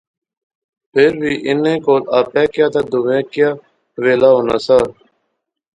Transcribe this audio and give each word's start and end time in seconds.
فیر 0.91 1.13
وی 1.21 1.33
انیں 1.47 1.79
کول 1.85 2.03
آپے 2.19 2.43
کیا 2.53 2.67
تہ 2.73 2.81
دویاں 2.91 3.23
کی 3.33 3.45
ویلا 4.03 4.29
ہونا 4.35 4.57
سا 4.65 4.77